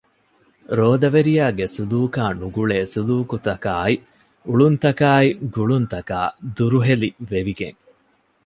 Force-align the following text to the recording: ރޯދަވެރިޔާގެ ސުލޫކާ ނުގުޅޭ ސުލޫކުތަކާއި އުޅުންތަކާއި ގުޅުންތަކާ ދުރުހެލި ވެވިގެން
ރޯދަވެރިޔާގެ 0.77 1.65
ސުލޫކާ 1.75 2.23
ނުގުޅޭ 2.39 2.73
ސުލޫކުތަކާއި 2.93 3.95
އުޅުންތަކާއި 4.47 5.29
ގުޅުންތަކާ 5.55 6.19
ދުރުހެލި 6.55 7.09
ވެވިގެން 7.29 7.79